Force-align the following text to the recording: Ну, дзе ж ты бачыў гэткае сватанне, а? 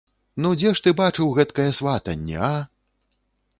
Ну, 0.43 0.49
дзе 0.61 0.71
ж 0.79 0.83
ты 0.85 0.93
бачыў 1.01 1.29
гэткае 1.37 1.67
сватанне, 1.81 2.37
а? 2.51 2.53